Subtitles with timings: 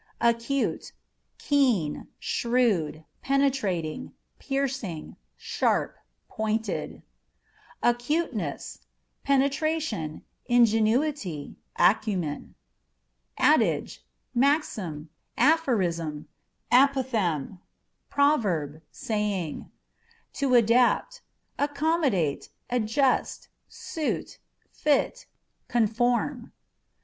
[0.19, 0.91] Acute â€"
[1.37, 5.95] keen, shrewd, penetrating, piercing, sharp,
[6.27, 7.03] pointed.
[7.83, 12.55] Acuteness â€" penetration, ingenuity, acumen.
[13.37, 14.01] Adage â€"
[14.33, 16.27] maxim, aphorism,
[16.71, 17.59] apophthegm,
[18.09, 19.69] proverb, saying.
[20.33, 21.21] To Adapt
[21.59, 24.39] â€" accommodate, adjust, suit,
[24.71, 25.27] fit,
[25.67, 26.51] conform.